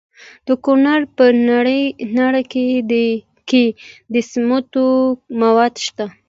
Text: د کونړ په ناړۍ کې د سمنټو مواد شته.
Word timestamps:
د 0.47 0.49
کونړ 0.65 0.99
په 1.15 1.25
ناړۍ 2.15 2.43
کې 3.49 3.65
د 4.13 4.15
سمنټو 4.31 4.87
مواد 5.41 5.73
شته. 5.85 6.05